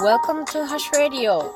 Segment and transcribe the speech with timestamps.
[0.00, 1.52] Welcome to Hash Radio.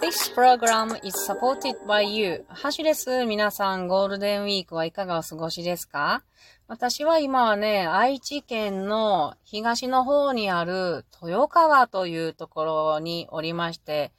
[0.00, 2.44] This program is supported by you.
[2.48, 3.24] ハシです。
[3.24, 6.22] 皆さん、ゴールデンウィークはいかがお過ごしですか？
[6.66, 14.12] 私は今はね、愛知県の東の方にある豊川というところにおりまして、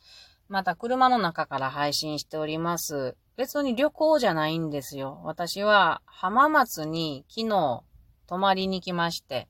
[0.48, 3.16] また車の中から配信しております。
[3.38, 5.22] 別に旅行じゃないんですよ。
[5.24, 7.84] 私は浜松に昨日
[8.28, 9.48] 泊まりに来まして、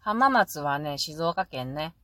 [0.00, 1.94] 浜松はね、静岡県ね。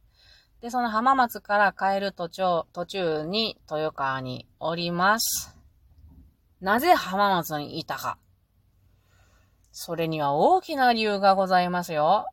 [0.65, 5.55] で、その浜松から帰る途中、途中に豊川におります。
[6.63, 8.17] なぜ浜松にいたか。
[9.73, 12.25] それには大きな理由がございますよ。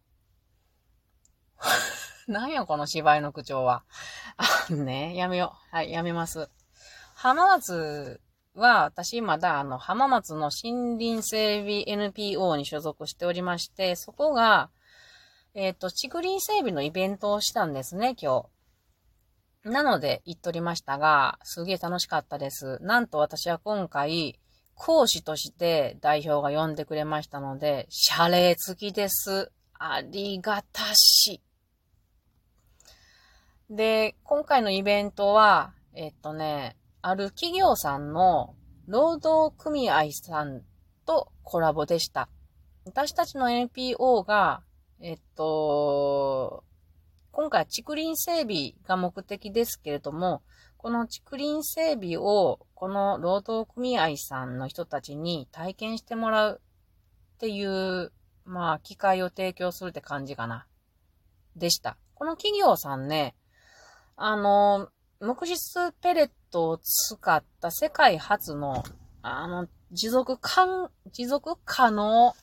[2.25, 3.83] なんやこの芝居の口調は。
[4.37, 5.75] あ、ね、やめよう。
[5.75, 6.49] はい、やめます。
[7.13, 8.21] 浜松
[8.55, 14.69] は、私まだあの、浜松の森林整備 NPO に所属しておりまして、そこが、
[15.53, 18.47] えっ、ー、と、竹林整備のイベントをしたんですね、今
[19.63, 19.69] 日。
[19.69, 22.79] なので、行っとりましたが、すげえ楽しかったです。
[22.81, 24.39] なんと私は今回、
[24.75, 29.51] 講師として代表が呼んでくれましたので、謝礼付きです。
[29.73, 31.41] ありがたし。
[33.69, 38.55] で、今回のイベントは、えっとね、ある企業さんの
[38.87, 40.61] 労働組合さん
[41.05, 42.29] とコラボでした。
[42.85, 44.63] 私たちの NPO が
[45.03, 46.63] えっと、
[47.31, 50.43] 今回は竹林整備が目的ですけれども、
[50.77, 56.61] この竹林整備をこの労働組合さんの人たちに体験してもらう
[57.35, 58.11] っていう、
[58.45, 60.67] まあ、機会を提供するって感じかな。
[61.55, 61.97] でした。
[62.13, 63.33] この企業さんね、
[64.17, 68.83] あの、木質ペレットを使った世界初の、
[69.23, 72.35] あの、持続可、持続可能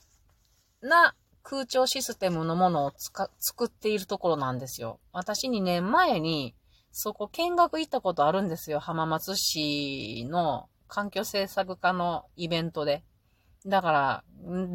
[0.81, 1.15] な
[1.49, 5.01] 空調システムのものを作っているところなんですよ。
[5.13, 6.55] 私2年前に
[6.93, 8.81] そこ見学行ったことあるんですよ。
[8.81, 13.03] 浜松市の環境政策課のイベントで。
[13.65, 14.25] だから、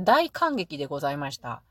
[0.03, 1.61] 大感激でございました。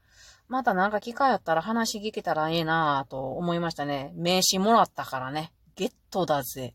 [0.46, 4.12] またなんか機会あったら話聞けたらええなぁと思いましたね。
[4.14, 5.52] 名刺もらったからね。
[5.74, 6.74] ゲットだぜ。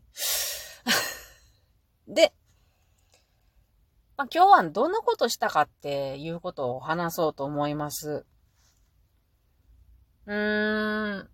[2.06, 2.34] で、
[4.18, 8.26] まあ、今日はどんなことしたかっていうことを話そうと思います。
[10.26, 11.28] うーん。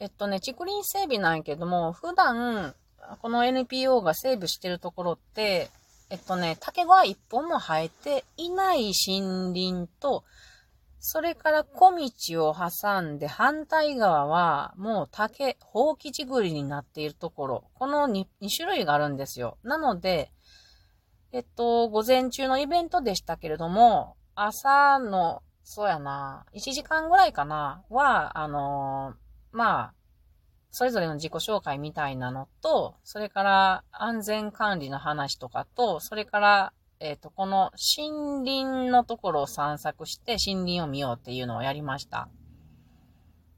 [0.00, 2.74] えっとね、竹林整備なんやけども、普段、
[3.22, 5.70] この NPO が整備してるところって、
[6.10, 10.24] えっとね、竹が一本も生えていない森林と、
[10.98, 17.64] それから小道を挟んで反対側はもう竹、放棄地栗になっているところ。
[17.74, 19.58] この 2, 2種類があるんですよ。
[19.62, 20.32] なので、
[21.32, 29.14] えっと、午前中のイベントでしたけれども、朝の、そうやな、1時間ぐらいかな、は、あの、
[29.52, 29.94] まあ、
[30.70, 42.28] それぞれの自己紹介みたいなのと、それから安全管理の話とかと、それから、えっ、と、この森林のところを散策して森林を見ようっていうのをやりました。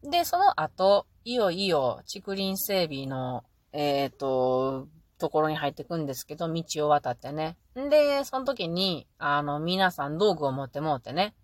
[0.03, 4.87] で、その後、いよいよ竹林整備の、えっ、と、
[5.19, 7.57] ところに入ってくんですけど、道を渡ってね。
[7.79, 11.35] んで、その時に、あの、皆さん道具を持ってもうてね。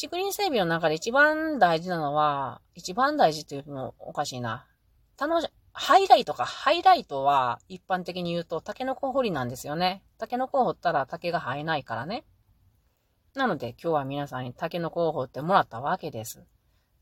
[0.00, 4.66] 竹林整備の中で一番大事なのは、一番大事っていうのもおかしいな。
[5.18, 6.44] 楽し、ハイライトか。
[6.44, 10.02] ハイライトは一般的に言うとタケノコ掘りなんですよね。
[10.18, 12.24] タケノコを掘ったら竹が生えないからね。
[13.34, 16.44] なので今日は皆さんにタケノコを掘ってもらったわけです。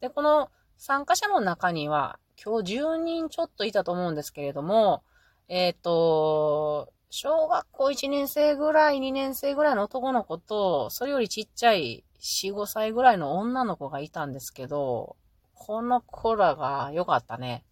[0.01, 5.03] で、この参加者の中には今日10人ちょっといたと思うんですけれども、
[5.53, 15.17] えっ、ー、と、小学校1年生ぐらい、2年生ぐらいの男の子と、それよりちっちゃい4、5歳ぐらいの女の子がいたんですけど、
[15.55, 17.65] この子らが良かったね。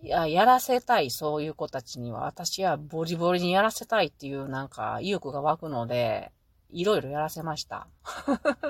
[0.00, 2.26] いや、やらせたい、そういう子たちには。
[2.26, 6.30] 私はボリボリにやらせたいっていうなんか意欲が湧くので、
[6.70, 7.88] いろいろやらせました。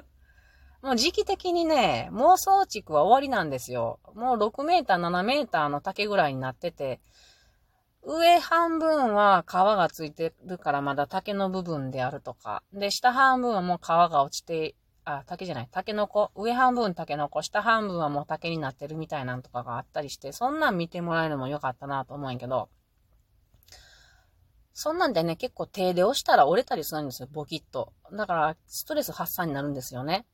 [0.81, 4.01] もう時期的にね、妄想地区は終わりなんですよ。
[4.15, 7.03] もう6メーター、7メーターの竹ぐらいになってて、
[8.05, 12.63] 上半分は皮がついてるからまだ竹の部分であるとか。
[12.73, 16.31] で、下半分はもう皮が落ちて、あ、竹じゃない、竹の子。
[16.35, 22.69] 上半分竹の子、下半分はもう竹になってるみたいなんとかがあったりして、そんなん見てもらえるのも良かったなと思うんやけど、
[24.75, 27.93] そんなんでね、結構手で押したら折れたりするんですよ、ボキッと。
[28.13, 30.27] だから、ストレス発散になるんですよね。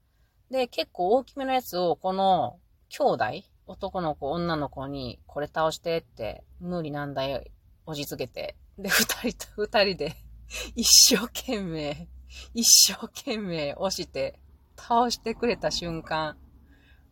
[0.50, 3.24] で、結構大きめのやつを、この、兄弟？
[3.66, 7.42] 男の子、女の子に、これ倒してって、無理なんだよ、
[7.88, 10.14] 押し付けて、で、二人と、二人で
[10.76, 12.08] 一生懸命、
[12.54, 14.38] 一生懸命押して、
[14.76, 16.36] 倒してくれた瞬間、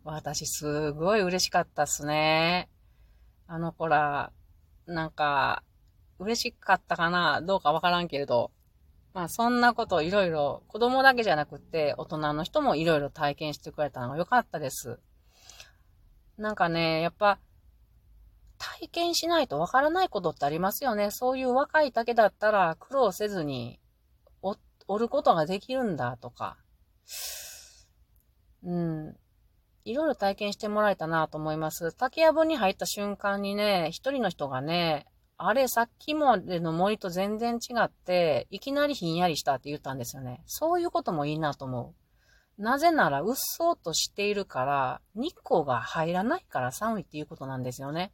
[0.04, 2.68] 私すごい嬉しかったっすね。
[3.46, 4.32] あの子ら、
[4.86, 5.62] なんか、
[6.18, 8.50] 嬉しかったかなどうかわからんけれど。
[9.14, 15.00] まあそんなこといろいろ、子供だけじゃなくて大人の人もいろいろ体験してくれたのが良かったです。
[16.36, 17.38] なんかね、やっぱ、
[18.80, 21.10] 体験しないとわからないことってありますよね。
[21.10, 23.80] そういう若い竹だったら苦労せずに
[24.88, 26.56] 折ることができるんだとか。
[28.62, 29.16] うん。
[29.84, 31.92] いろいろ体験してもらえたなと思います。
[31.92, 35.06] 竹やぶに入った瞬間にね、一人の人がね、
[35.38, 40.42] あれ、さっきまでの森と全然違って、いきなりひんやりしたって言ったんですよね。
[40.46, 41.94] そういうこともいいなと思
[42.58, 42.62] う。
[42.62, 48.12] なぜなら、うっそうとしているから、日光が入らないから寒いっていうことなんですよね。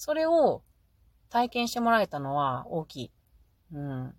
[0.00, 0.62] それを
[1.28, 3.10] 体験してもらえたのは大きい。
[3.74, 4.14] うん。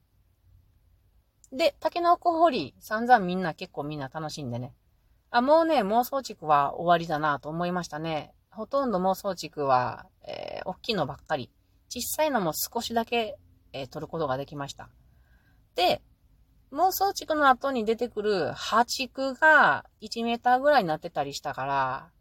[1.52, 4.76] で、タケノコ掘り、散々みんな結構みんな楽しんでね。
[5.32, 8.32] あ、もうね、妄想地区は終わりだなと思いましたね。
[8.52, 11.50] ほとんど妄想地区は、えー、大きいのばっかり。
[11.90, 13.40] 小さいのも少しだけ、
[13.74, 14.88] えー、取ることができました。
[15.74, 16.04] で、
[16.72, 22.12] 妄想地区の後に出てくる破竹が1メーターぐらいになってたりしたから、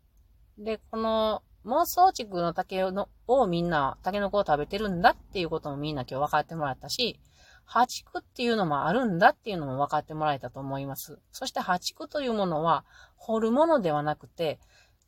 [0.57, 7.21] で、この妄想地区の竹のをみんな、竹の子を食べてるんだっていうこともみんな今日分かってもらったし、
[7.65, 11.19] 破竹っていうのもあるんだっていうのも分かってもらえたと思います。
[11.33, 12.85] そして破竹というものは、
[13.17, 14.59] 掘るものではなくて、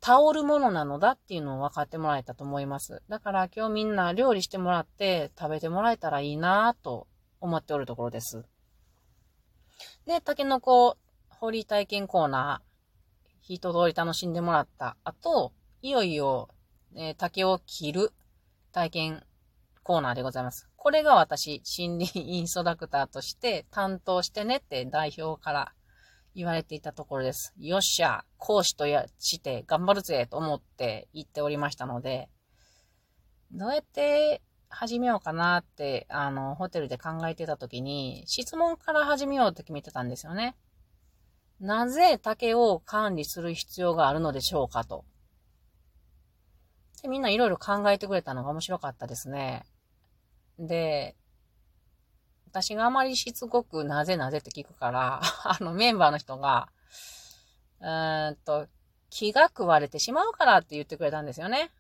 [0.01, 3.03] タオルものなのだっていうのを分かってもらえたと思います。
[3.09, 7.07] だから今日みんな料理してもらって食べてもらえたらいいなぁと
[7.41, 8.45] 思っておるところです。
[10.07, 10.97] で、タケノコ
[11.29, 15.53] 掘り体験コーナー、一通り楽しんでもらった後、
[15.85, 16.49] いよいよ、
[16.95, 18.13] えー、竹を切る
[18.71, 19.23] 体験
[19.83, 20.69] コーナーでございます。
[20.77, 25.73] これが私、森林インストラクターとして担当してねって代表から
[26.37, 27.53] 言われていたところです。
[27.59, 32.29] よっしゃ、講師とやして頑張るぜと思って言っておりましたので、
[33.51, 40.55] どうやって始めようかなって、あの、ホテルで考えてた時に、質問から始めようって決めてたんですよね。
[41.59, 45.05] なぜ竹を管理する必要があるのでしょうかと。
[47.03, 49.65] で、みんないろいろ考えてくれたのが面白かったですね。
[50.59, 51.17] で、
[52.47, 56.69] 私があまりしつこくなぜなぜって聞くから、 あのメンバーの人が、
[57.81, 58.69] うーんと、
[59.11, 61.71] 気が食われてしまうからって言ってくれたんですよね。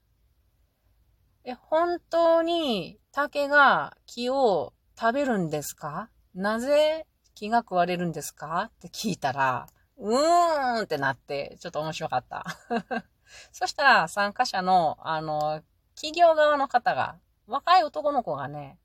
[1.44, 6.08] え、本当に竹が木を食べるんですか？
[6.34, 8.70] なぜ気が食われるんですか？
[8.70, 9.66] って聞いたら、
[9.98, 12.44] うーんってなって、ちょっと面白かった。
[13.52, 15.62] そしたら参加者の、あの、
[15.94, 18.79] 企業側の方が、若い男の子がね、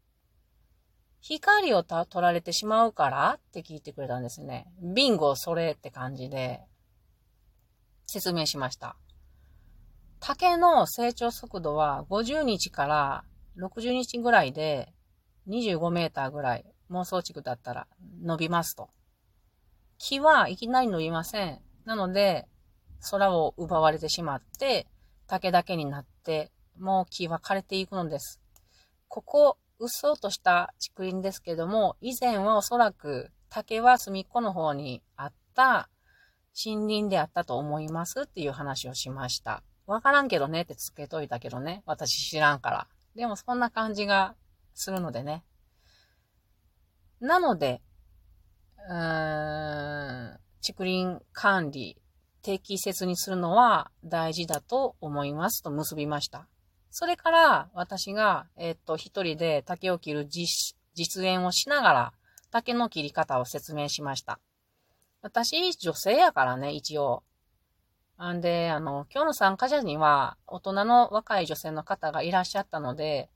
[1.22, 4.68] 光を取られてしまうからって聞いてくれたんですね。
[4.82, 6.62] ビンゴそれって感じで
[8.06, 8.96] 説明しました。
[10.20, 13.24] 竹の成長速度は50日から
[13.58, 14.94] 60日ぐらいで
[15.48, 17.88] 25メーターぐらい妄想地区だったら
[18.22, 18.90] 伸びますと。
[19.98, 21.60] 木はいきなり伸びません。
[21.86, 22.48] なので、
[23.10, 24.88] 空を奪われてしまって、
[25.28, 28.42] 竹だけになって、もう木は枯れていくのです。
[29.08, 35.90] ここ、うっそうとした竹林ですけども、以前はおそらく竹は隅っこの方にあった
[36.66, 39.64] 森林であったと思いますっていう話をしました。
[39.86, 41.84] わからんけどねってつけといたけどね。
[41.86, 42.88] 私知らんから。
[43.16, 44.36] でもそんな感じが
[44.74, 45.44] するのでね。
[47.20, 47.82] なので、
[48.90, 52.02] うーん、竹林管理
[52.48, 56.48] 適切にするのは大事だと思いますと結びました。
[56.90, 62.14] それから私が、えっと、一人で竹を切る実実演をしながら
[62.50, 64.40] 竹の切り方を説明しました。
[65.22, 67.24] 私、女性やからね、一応。
[68.34, 73.30] んで、あの、今日の参加者には大人の若い女性の方がいらっしゃったので、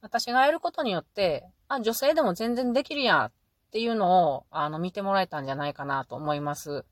[0.00, 3.32] 私がやることによって、あ、女性でも全然できるやんっ
[3.70, 6.86] ていうのを、あの、見てもらえたんじゃないかなと思います。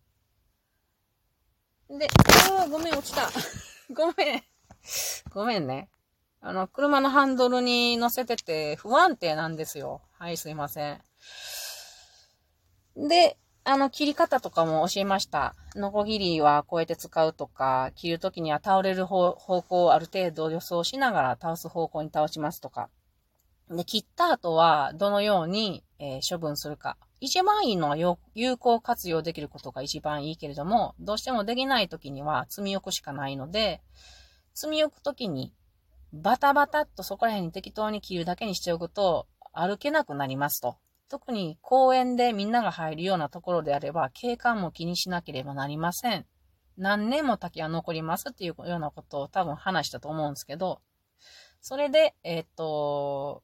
[1.91, 2.09] で、
[2.51, 3.29] あごめん、落ちた。
[3.93, 4.43] ごめん。
[5.31, 5.89] ごめんね。
[6.41, 10.03] あの、車のハンドルに乗せてて不安定なんですよ。
[10.19, 11.03] はい、すいません。
[12.97, 15.55] で、あの、切り方とかも教えました。
[15.75, 22.91] ノコギリはこうやって使うとか、切るときには倒れる方向をある程度予想しながら倒す方向に倒しますとか。
[23.71, 26.97] で、切った後はどのように、えー、処分するか。
[27.25, 27.97] 一番いいのは
[28.35, 33.81] 有効活用できることが一番いいけれども、どうしてもできない時には積み置くしかないので、
[34.53, 35.55] 積み置く時に
[36.13, 40.77] バタバタっとそこら辺に適当に切るだけにしておくと歩けなくなりますと。
[41.09, 46.27] 特に公園でみんなが入るようなところであれば景観も気にしなければなりません。
[46.77, 50.83] 何年も竹は残りますっていうようなことを多分話したと思うんですけど、
[51.63, 53.43] それで、えっ、と、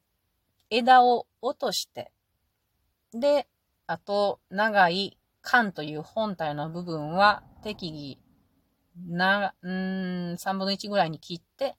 [0.69, 2.13] 枝を落として、
[3.13, 3.49] で、
[3.91, 8.19] あと、長い缶という本体の部分は適宜、
[9.13, 11.75] な、うん、3分の1ぐらいに切って、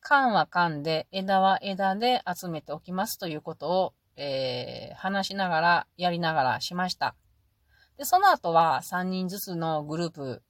[0.00, 7.14] 缶は缶で、枝は枝で集めておきますということを、えー、話しながら、やりながらしました。
[7.98, 10.42] で、その後は3人ずつのグループ、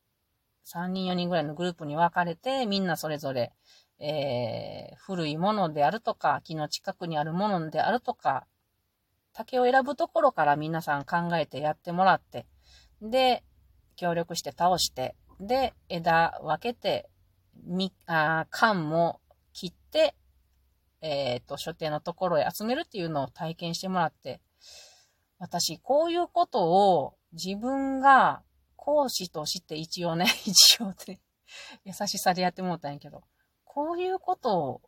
[0.72, 3.52] 3人4人ぐらいのグループに分かれて、みんなそれぞれ、
[3.98, 8.46] えー、古いものであるとか、木の近くにあるものであるとか、
[9.40, 12.46] 竹を選ぶところから皆さん考えてやってもらって、
[13.00, 13.42] で、
[13.96, 17.08] 協力して倒して、で、枝分けて、
[17.64, 19.20] み、あ缶も
[19.54, 20.14] 切って、
[21.00, 24.42] えっ、ー、と、所定のところへ集めるっていうのを体験してもらって、
[25.38, 28.42] 私、こういうことを自分が
[28.76, 31.20] 講師として一応ね、 一応ね、
[31.84, 33.22] 優しさでやってもらったんやけど、
[33.64, 34.82] こういうことを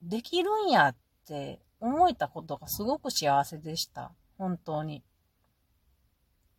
[0.00, 0.96] できるんやっ
[1.26, 4.12] て思えたことがすごく幸せでした。
[4.36, 5.02] 本当に。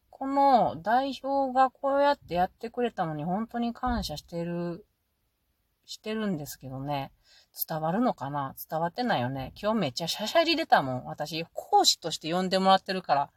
[0.10, 4.86] この代表がこうやってやってくれたのに本当に感謝してる、
[5.86, 7.12] してるんですけどね。
[7.68, 8.54] 伝わるのかな？
[8.70, 9.54] 伝わってないよね。
[9.62, 11.06] 今日めっちゃシャシャリ出たもん。
[11.06, 13.30] 私、講師として呼んでもらってるから、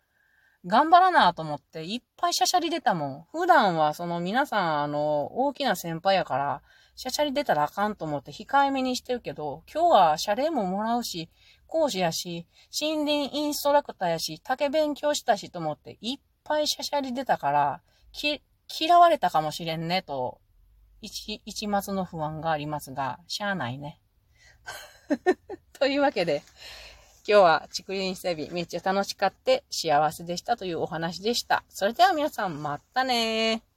[0.67, 3.25] 頑張らなと思って、いっぱいシャシャリ出たもん。
[3.33, 6.63] 普段はその皆さん、あの、大きな先輩やから、
[6.95, 11.31] シャシャリ出たらあかんと思って控えめにしてるけど、今日は謝礼ももらうし、
[11.73, 12.47] 講師やし、
[12.79, 17.81] 森林インストラクターやし、竹勉強したしと思って、いっぱいシャシャリ出たから、
[18.13, 18.43] き、
[18.79, 20.39] 嫌われたかもしれんね、と、
[21.01, 23.99] 一、一末の不安がありますが、しゃあないね。
[25.73, 26.43] というわけで、
[27.27, 31.65] 今日は竹林整備めっちゃ楽しかって幸せでしたというお話でした。
[31.71, 33.72] それでは皆さんまたねー。